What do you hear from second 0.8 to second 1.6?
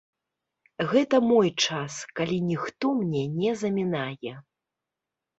Гэта мой